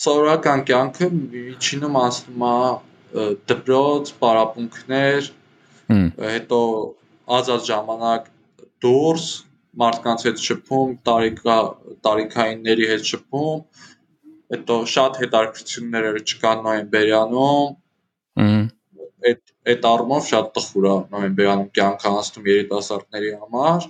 [0.00, 5.30] Սովորական կյանքը միջինում անցնում է դպրոց, պարապմունքներ,
[6.34, 6.60] հետո
[7.38, 8.28] ազատ ժամանակ
[8.84, 9.30] դուրս
[9.80, 11.56] մարդկանց հետ շփում, տարիքա
[12.06, 13.58] տարիքայինների հետ շփում,
[14.54, 17.78] հետո շատ հետաքրքրություններ չկան նոյեմբերյանում։
[19.30, 23.88] այդ այդ առումով շատ տխուր է նոյեմբերյանում կյանքը անցնում երիտասարդների համար,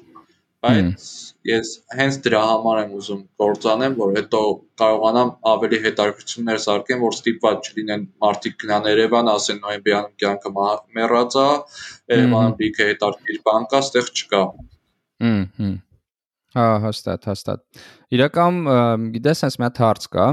[0.65, 1.05] բայց
[1.51, 1.69] ես
[2.01, 4.41] հենց դրա համար եմ ուզում կործանեմ, որ հետո
[4.83, 10.53] կարողանամ ավելի հետաքրքրություններ սարքեմ, որ ստիպված չլինեն մարդիկ գնան Երևան, ասեն նոյեմբերյանում կյանքը
[10.99, 11.47] մեռած է,
[12.17, 14.43] Երևանում լիքը հետաքրքիր բան կա, ստեղ չկա։
[15.21, 15.79] Հմ հմ
[16.51, 17.83] Հա, հաստատ, հաստատ։
[18.17, 20.25] Իրականում գիտես, sense մի հատ հարց կա,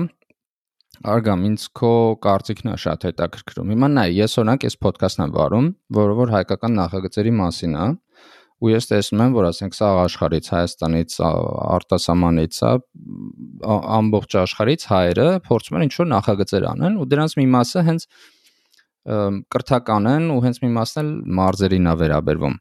[1.08, 1.92] Արգամ, ինձ քո
[2.24, 6.76] կարծիքն է շատ հետաքրքրում։ Հիմա նայ, ես օրինակ այս ոդքասթն եմ վարում, որը որ հայկական
[6.78, 7.88] նախագծերի մասին է,
[8.58, 11.16] ու ես տեսնում եմ, որ ասենք սա աշխարհից, Հայաստանից,
[11.78, 12.72] արտասահմանից է,
[13.98, 18.08] ամբողջ աշխարհից հայերը փորձում են ինչ-որ նախագծեր անեն, ու դրանց մի մասը հենց
[19.56, 22.56] կրթական են ու հենց մի մասն էլ մարզերին է վերաբերվում։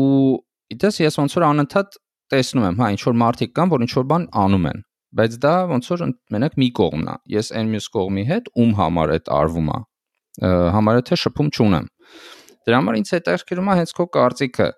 [0.00, 3.92] Ու դες ես ոնց որ անընդհատ տեսնում եմ, հա, ինչ որ մարդիկ կան, որ ինչ
[4.00, 4.82] որ բան անում են
[5.18, 6.02] բայց դա ոնց որ
[6.34, 9.78] մենակ մի կողմն է։ Ես այն մյուս կողմի հետ ում համար այդ արվում է։
[10.76, 11.88] Համարը թե շփում չունեմ։
[12.60, 14.68] Դրա համար ինձ հետաքրքրում է հենց քո կարծիքը։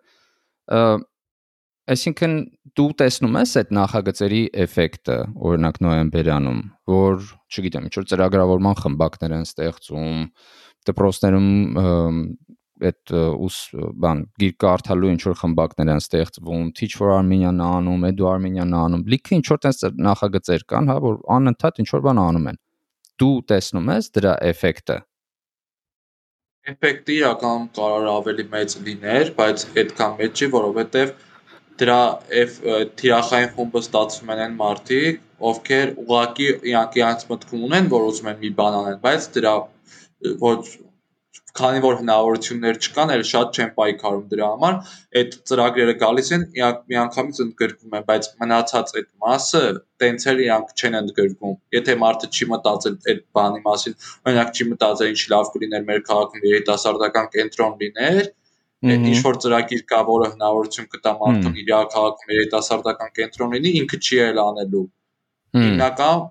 [1.92, 2.34] Այսինքն
[2.78, 5.16] դու տեսնում ես այդ նախագծերի էֆեկտը,
[5.48, 6.60] օրինակ նոյեմբերյանում,
[6.92, 10.20] որ, չգիտեմ, ինչ որ ծրագրավորման խմբակներ են ստեղծում,
[10.88, 11.48] դպրոցներում
[12.88, 13.12] այդ
[13.46, 13.58] ուս
[14.02, 19.06] բան գիրք կարդալու ինչ որ խմբակներ են ստեղծվում, Teach for Armenian անում, Edu Armenian անում,
[19.14, 22.60] լիքը ինչ որ տես նախագծեր կան, հա, որ անընդհատ ինչ որ բան անում են։
[23.22, 24.98] Դու տեսնում ես դրա էֆեկտը
[26.70, 31.14] Էֆեկտը իրականում կարող ավելի մեծ լիներ, բայց այդքան մեծ չի, որովհետև
[31.82, 31.96] դրա
[33.00, 35.18] թիրախային խումբը ստացվում են այն մարդիկ,
[35.50, 39.54] ովքեր ուղակի իրանք իրանք մտքում ունեն, որ ուզում են մի բան անեն, բայց դրա
[40.44, 40.58] ոչ
[41.58, 44.76] քանի որ հնարավորություններ չկան, էլ շատ չեն պայքարում դրա համար,
[45.20, 46.44] այդ ծրագրերը գալիս են,
[46.92, 49.62] միանգամից ընդգրկվում են, բայց մնացած այդ մասը
[50.02, 53.96] տենց էլ իրանք չեն ընդգրկվում։ Եթե մարդը չի մտածել այդ բանի մասին,
[54.32, 58.30] օրինակ չի մտածել ինչ լավ կլիներ մեր քաղաքում երիտասարդական կենտրոն լիներ,
[58.82, 64.18] ինչ որ ծրագիր կա, որը հնարավորություն կտա մարդուն իր քաղաքում երիտասարդական կենտրոն լինի, ինքը չի
[64.24, 64.86] էլ անելու։
[65.52, 66.24] Հիմնական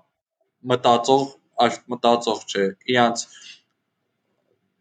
[0.72, 1.24] մտածող,
[1.62, 3.24] այս մտածող չէ։ Իրանց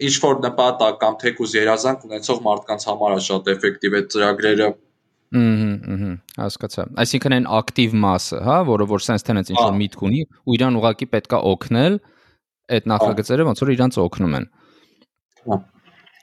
[0.08, 4.70] ինչ որ նպատակ կամ թեկուզ երազանք ունեցող մարդկանց համար է շատ էֆեկտիվ այդ ծրագրերը։
[5.32, 10.02] Ահա, ահա, հասկացա։ Այսինքն այն ակտիվ մասը, հա, որը որ sense tenants ինչ որ միտք
[10.10, 12.00] ունի, ու իրան ուղակի պետքա օգնել
[12.78, 14.50] այդ նախագծերը ոնց որ իրանց օգնում են։
[15.48, 15.62] Հա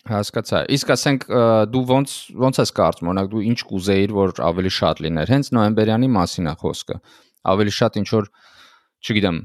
[0.09, 1.27] հասկացա։ Իսկ ասենք
[1.73, 2.15] դու ոնց
[2.45, 6.55] ոնց ես կարծում, օրինակ դու ինչ կուզեիր, որ ավելի շատ լիներ։ Հենց նոյեմբերյանի մասին է
[6.63, 6.97] խոսքը։
[7.53, 8.31] Ավելի շատ ինչ որ,
[9.05, 9.41] չգիտեմ,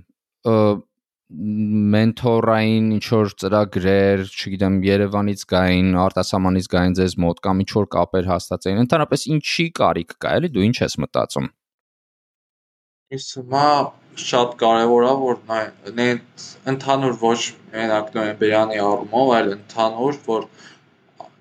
[1.33, 8.29] մենթորային ինչ որ ծրագրեր, չգիտեմ, Երևանից գային, արտասահմանից գային ձեզ մոտ կամ ինչ որ կապեր
[8.29, 11.47] հաստատեին։ Ընդհանրապես ինչի կարիք կա, էլի դու ինչ ես մտածում։
[13.13, 13.65] Ես հիմա
[14.27, 16.05] շատ կարևոր է որ նա
[16.73, 17.39] ընդհանուր ոչ
[17.73, 20.47] մենակ նոյեմբերյանի առումով, այլ ընդհանուր, որ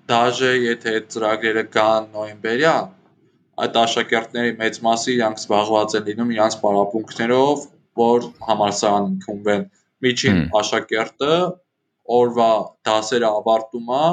[0.09, 2.89] դաժե եթե ծրագրերը գան նոյեմբերյան,
[3.63, 7.65] այդ աշակերտների մեծ մասը իրանք զբաղված են լինում իրանք պարապմունքներով,
[8.03, 9.65] որ համալսարան ընդունվեն
[10.05, 11.35] միջին աշակերտը
[12.17, 12.51] օրվա
[12.87, 14.07] դասերը ավարտում է,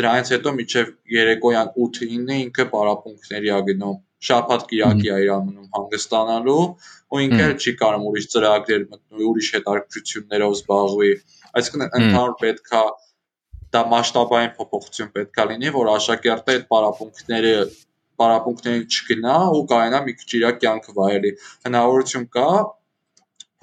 [0.00, 6.62] դրանից հետո միջև երեկոյան 8-9-ը ինքը պարապմունքների ա գնում։ Շաբաթ կիրակի ա իր մնում հանգստանալու,
[7.12, 11.10] ու ինքը չի կարող ուրիշ ծրագրեր մտնի, ուրիշ հետաքրքրություններով զբաղվի։
[11.60, 12.82] Այսինքն ընդհանուր պետքա
[13.74, 17.52] դա մասշտաբային փոփոխություն պետքա լինի, որ աշակերտը այդ պարապմունքները
[18.22, 21.32] պարապմունքներին չգնա ու կարողանա մի քիչ իր կյանքը վայելի։
[21.68, 22.48] Հնարավորություն կա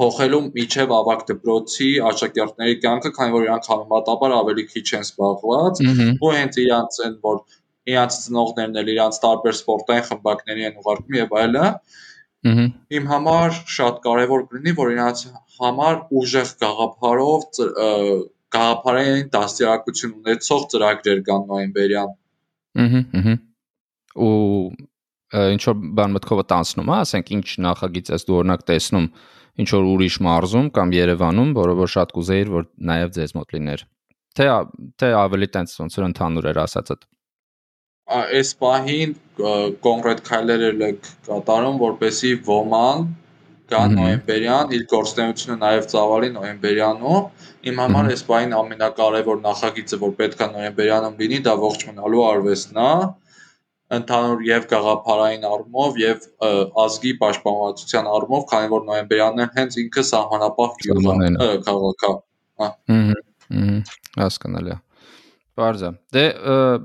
[0.01, 5.81] փոխելու միջև ավակ դպրոցի աշակերտների կյանքը, քանի որ իրանք համեմատաբար ավելի քիչ են զբաղված,
[6.17, 7.41] ու հենց իրանց են որ
[7.91, 11.65] իրանց ծնողներն էլ իրանց տարբեր սպորտային խմբակների են ուղարկում եւ այլը։
[12.97, 15.23] Իմ համար շատ կարեւոր կլինի, որ իրանց
[15.61, 17.43] համար ուժեղ գաղափարով
[18.51, 22.15] գաղափարային դաստիարակություն ունեցող ծրագրեր կան նոյեմբերյան։
[22.81, 23.35] Ահա, ահա։
[24.21, 24.31] Ու
[25.51, 29.05] ինչ որ բան մտքովը տանցնում, հա, ասենք ինչ նախագիծ ես դու օրինակ տեսնում
[29.61, 33.85] ինչ որ ուրիշ մարզում կամ Երևանում, որը որ շատ կուզեիր, որ նաև ձեզ մոտ լիներ։
[34.39, 34.47] Թե
[35.01, 37.07] թե ավելի տենց ոնց որ ընդհանուր էր ասածդ։
[38.11, 39.11] Այս պահին
[39.85, 43.05] կոնկրետ քայլեր եք կատարում, որպեսի ոման
[43.71, 50.43] կա նոյեմբերյան իր գործունեությունը նաև ծավալի նոյեմբերյանում։ Իմ համար այս պահին ամենակարևոր նախագիծը, որ պետք
[50.43, 52.91] է նոյեմբերյանում լինի, դա ողջ մնալու արվեստն է
[53.97, 56.27] ընդհանուր եւ գաղափարային առումով եւ
[56.83, 62.13] ազգի պաշտպանվածության առումով, քանի որ նոյեմբերյանն հենց ինքը սահմանապահ գյուղ է, քաղաք է։
[62.61, 63.19] Հա։ Ահա,
[64.21, 64.77] հասկանալի է։
[65.61, 66.23] Բարձա։ Դե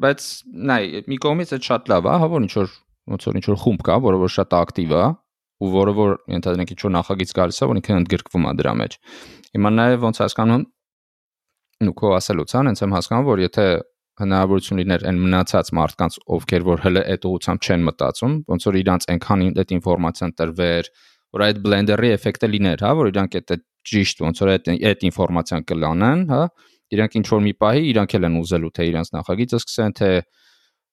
[0.03, 0.27] բայց
[0.71, 2.73] նայ, մի կողմից է շատ լավ հա, որ ինչ որ
[3.15, 5.05] ոնց որ ինչ որ խումբ կա, որը որ շատ ակտիվ է,
[5.63, 8.97] ու որը որ ընդհանրենք ինչ որ նախագիծ գալիս է, որ ինքն ընդգրկվում է դրա մեջ։
[9.57, 10.65] Հիմա նաև ոնց հասկանում
[11.87, 13.67] ու քո ասելուց, հենց եմ հասկանում, որ եթե
[14.21, 19.07] հնարավորություն լիներ այն մնացած մարդկանց, ովքեր որ հələ այդ ուղությամբ չեն մտածում, ոնց որ իրանց
[19.13, 20.89] այնքան այդ ինֆորմացիան տրվեր,
[21.37, 23.55] որ այդ blender-ի էֆեկտը լիներ, հա, որ իրանք այդ
[23.87, 26.43] ճիշտ ոնց որ այդ այդ ինֆորմացիան կլանան, հա,
[26.97, 30.11] իրանք ինչ որ մի պահի իրանք էլ են ուզելու թե իրանց նախագիծը սկսեն, թե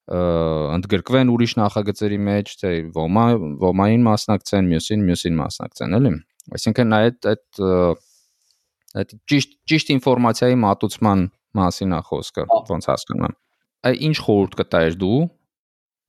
[0.04, 3.24] ընդգրկվեն ուրիշ նախագծերի մեջ, թե ոմա
[3.62, 6.12] ոմային մասնակցեն, մյուսին մյուսին մասնակցեն, էլի։
[6.58, 7.62] Այսինքն այդ այդ
[9.00, 11.24] այդ ճիշտ ճիշտ ինֆորմացիայի մատուցման
[11.58, 15.18] մասին է խոսքը, ոնց հասկանում եմ։ ինչ խորհուրդ կտայր դու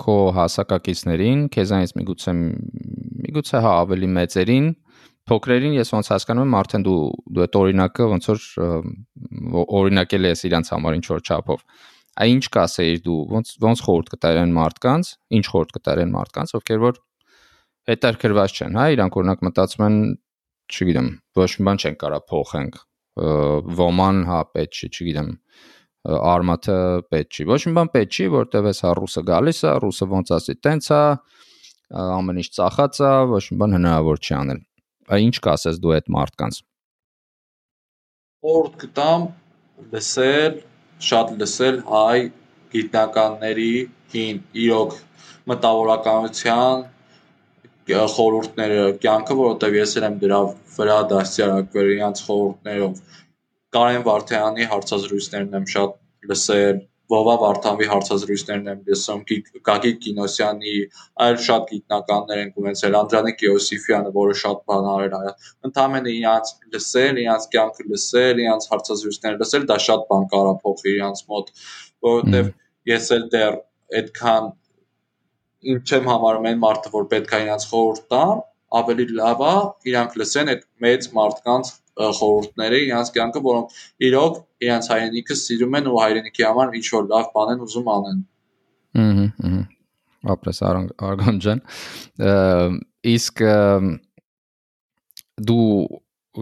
[0.05, 4.67] քո հասակակիցներին, քեզանից միգուցե միգուցե հա ավելի մեծերին,
[5.29, 6.97] փոքրերին ես ոնց հասկանում եմ, արդեն դու
[7.36, 8.41] դու այդ օրինակը ոնց որ
[9.79, 11.63] օրինակել ես իրանց համար ինչ որ չափով։
[12.15, 16.53] Այ ինչ կասեիր դու, ոնց ոնց խորհուրդ կտայր այն մարդկանց, ինչ խորհուրդ կտայր այն մարդկանց,
[16.60, 16.99] ովքեր որ
[17.91, 19.97] հետարկրված չեն, հա, իրանք օրինակ մտածում են,
[20.71, 21.10] չգիտեմ,
[21.41, 22.77] ոչ մի բան չեն կարա փոխենք,
[23.15, 25.30] ոման հա պետք չի, չգիտեմ,
[26.06, 26.78] արմատը
[27.12, 30.34] պետք չի։ Ոչ մի բան պետք չի, որտեվ էս հա ռուսը գալիս է, ռուսը ոնց
[30.36, 31.01] ասի, տենց է,
[32.06, 34.62] ամեն ինչ ծախած է, ոչ մի բան հնարավոր չի անել։
[35.06, 36.62] Այ ինչ կասես դու այդ մարդկանց։
[38.56, 39.28] Օրդ կտամ
[39.95, 40.60] լսել,
[41.06, 42.19] շատ լսել հայ
[42.75, 43.71] գիտնականների
[44.13, 44.95] հին իրոք
[45.49, 46.86] մտավորականության
[47.86, 50.39] խորհուրդները կյանքը, որովհետև ես էլ եմ դրա
[50.76, 53.00] վրա դաստիարակվել իրancs խորհուրդներով
[53.76, 55.95] Կարեն Վարդյանի հարցազրույցներն եմ շատ
[56.32, 56.78] լսել,
[57.12, 59.19] Վովա Վարդանվի հարցազրույցներն եմ լսում,
[59.67, 60.71] Գագիկ Կինոսյանի,
[61.26, 65.34] այլ շատ գիտնականներ են ունեցել, Անդրանիկ Եոսիֆյանը, որը շատ բան արել է։
[65.69, 71.24] Ընդհանրապես իրանց լսել, իրանց կյանքը լսել, իրանց հարցազրույցները լսել, դա շատ բան կարա փոխի իրանց
[71.36, 71.54] մոտ,
[72.10, 72.52] որովհետև
[72.95, 73.60] ես էլ դեռ
[74.02, 74.50] այդքան
[75.65, 78.43] չեմ համարում այն մարդը, որ պետք է իրանց խորհուրդ տան,
[78.80, 79.56] ավելի լավ է
[79.91, 83.78] իրանք լսեն այդ մեծ մարդկանց խորհուրդները իրանց կյանքը, որոնք
[84.10, 88.19] իրոք իրանց հայրենիքը սիրում են ու հայրենիքի համար ինչ որ լավ բան են ուզում անեն։
[89.06, 89.63] Ահա, ահա։
[90.36, 91.62] Ապրես Արգոն ջան։
[93.15, 93.41] Իսկ
[95.45, 95.65] դու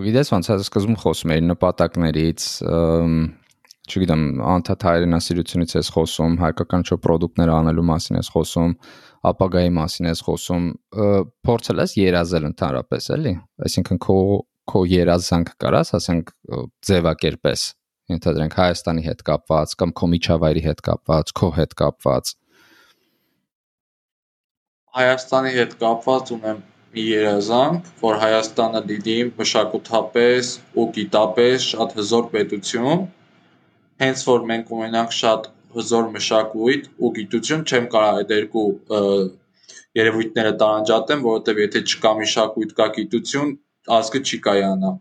[0.04, 2.46] գիտես ոնց է սկզբում խոսում էիր նպատակներից,
[3.84, 4.22] չգիտեմ,
[4.54, 8.76] անդադ հայրենասիրությունից ես խոսում, հայկական չէ ապրանքներ անելու մասին ես խոսում,
[9.30, 10.66] ապագայի մասին ես խոսում,
[11.48, 13.34] փորձել ես երազել ընդհանրապես, էլի։
[13.68, 14.18] Այսինքն քո
[14.70, 16.30] քո երազանք կարաս, ասենք
[16.88, 17.64] ձևակերպես,
[18.14, 22.32] ենթադրենք Հայաստանի հետ կապված կամ քո միջավայրի հետ կապված, քո հետ կապված։
[25.00, 26.62] Հայաստանի հետ կապված ունեմ
[26.94, 33.06] մի երազանք, որ Հայաստանը լինի մշակութապես ու գիտապես շատ հզոր պետություն,
[34.04, 38.66] հենց որ մենք ունենանք շատ հզոր մշակույթ ու գիտություն, չեմ կարող այդ երկու
[40.00, 43.56] երևույթները տարանջատեմ, որովհետև եթե չկա մշակույթ, կա գիտություն,
[43.98, 44.94] ազգը չի կայանա։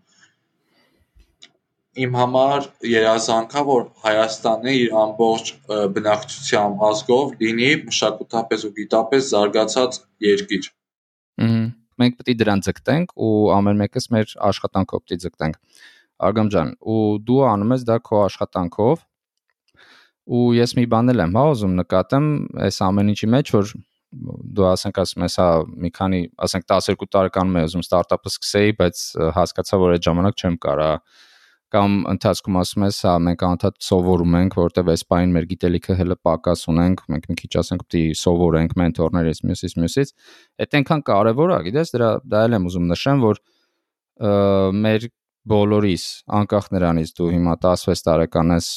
[2.02, 5.50] Իմ համար երազանքա, որ Հայաստանը իր ամբողջ
[5.98, 10.72] բնակչությամբ ազգով լինի մշակութապես ու գիտապես զարգացած երկիր։
[11.42, 11.62] Ահա
[12.02, 15.58] մենք պետք է դրան ձգտենք ու ամեն մեկս մեր աշխատանքով պետք է ձգտենք։
[16.28, 19.02] Արգամ ջան, ու դու անում ես դա քո աշխատանքով
[20.26, 22.28] ու ես մի բան եմ հա ուզում նկատեմ
[22.68, 23.72] այս ամեն ինչի մեջ որ
[24.12, 25.48] դու ասենք ասում ես հա
[25.82, 29.02] մի քանի ասենք 12 տարեկանում եմ ուզում ստարտափը սկսեի բայց
[29.38, 30.88] հասկացա որ այդ ժամանակ չեմ կարա
[31.72, 36.16] կամ ընթացքում ասում ես հա մենք անդադ սովորում ենք որովհետև այս բային մեր գիտելիքը հələ
[36.28, 40.12] պակաս ունենք մենք մի քիչ ասենք պետք է սովորենք մենթորներից մյուսից մյուսից
[40.66, 43.40] այդ այնքան կարևոր է գիտես դրա դա էլ եմ ուզում նշեմ որ
[44.82, 45.08] մեր
[45.48, 46.04] բոլորիս,
[46.38, 48.68] անկախ նրանից դու հիմա 16 տարեկան ես,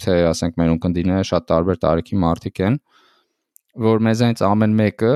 [0.00, 2.78] թե ասենք մեր ունկնդիրները շատ տարբեր տարիքի մարդիկ են,
[3.90, 5.14] որ մեզանից ամեն մեկը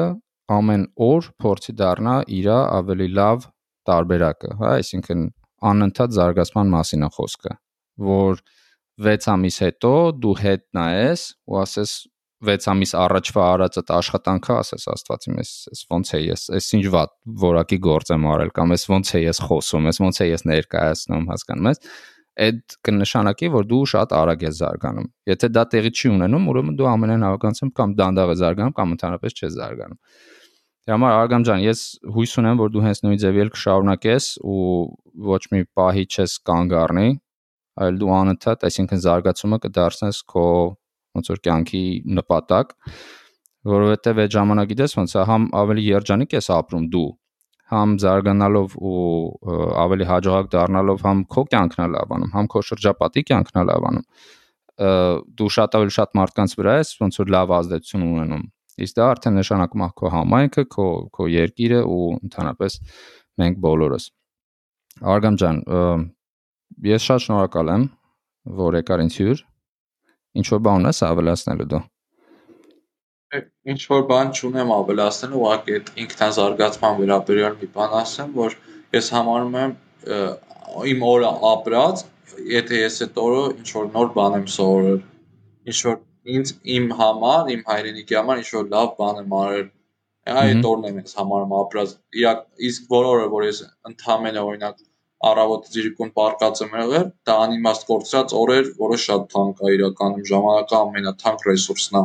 [0.55, 3.47] ամեն օր փորձի դառնա իր ավելի լավ
[3.89, 5.25] տարբերակը, հա, այսինքն
[5.71, 7.55] անընդհատ զարգացման մասին է խոսքը,
[8.09, 8.43] որ
[9.05, 11.95] 6 ամիս հետո դու հետ նայես ու ասես
[12.45, 16.85] 6 ամիս առաջվա արած այդ աշխատանքը ասես Աստվածի մեզ էս ոնց է ես էս ինչ
[16.95, 17.13] վատ
[17.45, 21.25] որակի գործ եմ արել կամ էս ոնց է ես խոսում, էս ոնց է ես ներկայացնում,
[21.33, 21.83] հասկանում ես
[22.45, 26.89] այդ կնշանակի որ դու շատ արագ ես զարգանում։ Եթե դա տեղի չի ունենում, ուրեմն դու
[26.91, 30.01] ամենայն հավականությամբ կամ դանդաղ ես զարգանում կամ ընդհանրապես չես զարգանում։
[30.85, 31.83] Դրա համար Արգամ ջան, ես
[32.15, 34.65] հույս ունեմ, որ դու հենց նույն ձևի էլ կշարունակես ու
[35.31, 37.09] ոչ մի պահի չես կանգ առնի,
[37.85, 40.45] այլ դու անընդհատ, այսինքն զարգացումը կդարձնես քո
[41.15, 41.85] ոնց որ կյանքի
[42.19, 42.75] նպատակ,
[43.75, 47.09] որովհետև այդ ժամանակ գիտես ոնց համ ավելի երջանիկ ես ապրում դու,
[47.73, 49.03] համ զարգանալով ու
[49.85, 54.05] ավելի հաջողակ դառնալով համ քո կյանքն է լավանում, համ քո շրջապատի կյանքն է լավանում
[55.39, 58.45] դու շատ ավելի շատ մարդկանց վրա ես ոնց որ լավ ազդեցություն ունենում
[58.85, 62.79] իսկ դա արդեն նշանակում է քո համայնքը քո քո երկիրը ու ընդհանրապես
[63.43, 64.09] մենք բոլորս
[65.15, 65.61] Արգամ ջան
[66.91, 67.89] ես շատ շնորհակալ եմ
[68.65, 69.45] որ եկար ինձ հյուր
[70.35, 71.81] Ինչ որ բան ունես ավելացնելու դու։
[73.35, 78.57] Ինչ որ բան չունեմ ավելացնելու, ուղղակի այդ ինքնազարգացման վերաբերյալ մի բան ասեմ, որ
[78.95, 79.73] ես համարում եմ
[80.93, 82.05] իմ օրը ապրած,
[82.55, 85.01] եթե ես այդ օրը ինչ որ նոր բան եմ սովորել,
[85.73, 85.99] ինչ որ
[86.35, 89.69] ինձ իմ համար, իմ հայրենիքի համար ինչ որ լավ բան եմ արել,
[90.45, 91.95] այդ օրն եմ ես համարում ապրած։
[92.69, 94.83] Իսկ բոլորը, որ ես ընդհանրապես օրինակ
[95.31, 100.77] առավոտ ձիրիկուն պարկած եմ եղել, դա անիմաստ կորցրած օրեր, որը շատ թանկ է իրականում, ժամանակը
[100.81, 102.03] ամենաթանկ ռեսուրսն է։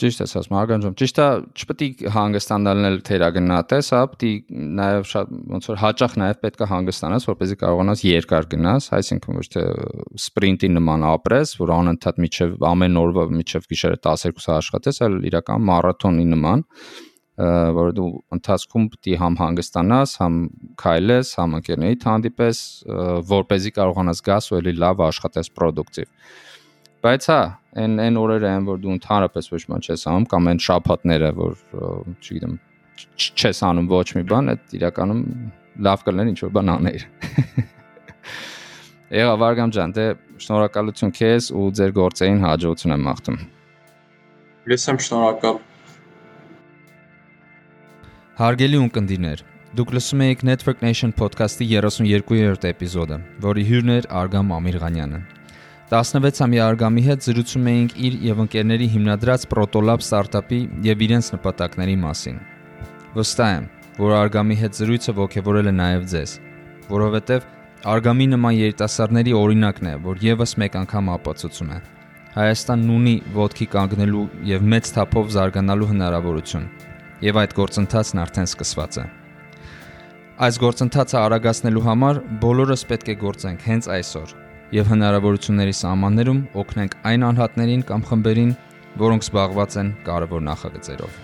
[0.00, 5.32] Ճիշտ ես ասում, Արգանջան, ճիշտ է, չպետք է հանգստանալն թերագնահատես, հա, պետք է նաև շատ
[5.52, 9.64] ոնց որ հաճախ նաև պետք է հանգստանաս, որպեսզի կարողանաս երկար գնաս, այսինքն ոչ թե
[10.16, 15.66] սպրինտի նման ապրես, որ անընդհատ միջև ամեն օրվա միջև գիշերը 12 սա աշխատես, այլ իրական
[15.68, 16.64] մարաթոնի նման,
[17.76, 20.40] որ դու ընթացքում պետք է համ հանգստանաս, համ
[20.80, 22.58] քայլես, համ ընկերներիդ հանդիպես,
[23.28, 26.10] որ เป զի կարողանաս գաս ու էլի լավ աշխատես պրոդուկտիվ։
[27.02, 27.40] Բայց հա,
[27.82, 31.56] այն այն օրերը են, որ դու ընդհանրապես ոչ մի չես անում կամ այն շաբաթները, որ
[32.22, 32.52] չգիտեմ,
[33.42, 35.24] չես անում ոչ մի բան, այդ իրականում
[35.88, 37.06] լավ կլներ ինչ որ բան աներ։
[39.18, 40.06] Եղա Վարգամ ջան, դե
[40.46, 43.42] շնորհակալություն քեզ ու ձեր գործերին հաջողություն եմ մաղթում։
[44.70, 45.60] Ես եմ շնորհակալ։
[48.38, 55.20] Հարգելի ունկնդիրներ, դուք լսում եք Network Nation podcast-ի 32-րդ էպիզոդը, որի հյուրն էր Արգամ Ամիրղանյանը։
[55.92, 62.36] 16-ամյա Արգամի հետ զրուցում էինք իր եւ ընկերների հիմնադրած Protolab ստարտափի եւ իրենց նպատակների մասին։
[63.12, 63.66] Վստահ եմ,
[63.98, 66.32] որ Արգամի հետ զրույցը ողջևորել է նաեւ ձեզ,
[66.88, 67.44] որովհետեւ
[67.92, 71.78] Արգամի նման երիտասարդների օրինակն է, որ եւս մեկ անգամ ապացուցում է։
[72.40, 76.70] Հայաստանն ունի ոդքի կանգնելու եւ մեծ թափով զարգանալու հնարավորություն,
[77.28, 79.04] եւ այդ գործընթացն արդեն սկսված է։
[80.48, 84.32] Այս գործընթացը արագացնելու համար բոլորս պետք է գործենք հենց այսօր
[84.72, 88.52] եւ հնարավորությունների սահմաններում օգնենք այն անհատներին կամ խմբերին,
[89.02, 91.18] որոնք զբաղված են կարևոր նախագծերով։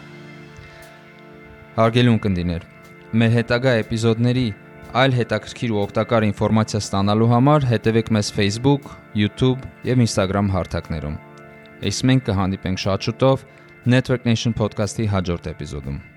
[1.79, 2.67] Հարգելի ունկնդիներ,
[3.19, 4.47] մեր հետագա էպիզոդների
[4.99, 11.19] այլ հետաքրքիր ու օգտակար ինֆորմացիա ստանալու համար հետևեք մեզ Facebook, YouTube եւ Instagram հարթակներում։
[11.93, 13.49] Իսկ մենք կհանդիպենք շատ շուտով
[13.95, 16.08] Network Nation podcast-ի հաջորդ էպիզոդում։